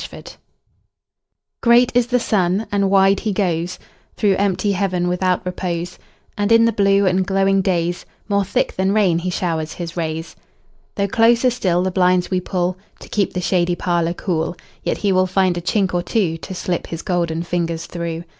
Summer 0.03 0.23
Sun 0.25 0.37
GREAT 1.61 1.91
is 1.93 2.07
the 2.07 2.19
sun, 2.19 2.65
and 2.71 2.89
wide 2.89 3.19
he 3.19 3.31
goesThrough 3.31 3.77
empty 4.39 4.71
heaven 4.71 5.07
without 5.07 5.45
repose; 5.45 5.99
And 6.35 6.51
in 6.51 6.65
the 6.65 6.71
blue 6.71 7.05
and 7.05 7.23
glowing 7.23 7.61
daysMore 7.61 8.43
thick 8.43 8.75
than 8.75 8.93
rain 8.93 9.19
he 9.19 9.29
showers 9.29 9.73
his 9.73 9.95
rays. 9.95 10.35
Though 10.95 11.07
closer 11.07 11.51
still 11.51 11.83
the 11.83 11.91
blinds 11.91 12.31
we 12.31 12.41
pullTo 12.41 12.77
keep 13.11 13.33
the 13.33 13.41
shady 13.41 13.75
parlour 13.75 14.15
cool, 14.15 14.55
Yet 14.81 14.97
he 14.97 15.11
will 15.11 15.27
find 15.27 15.55
a 15.55 15.61
chink 15.61 15.93
or 15.93 16.01
twoTo 16.01 16.55
slip 16.55 16.87
his 16.87 17.03
golden 17.03 17.43
fingers 17.43 17.85
through. 17.85 18.23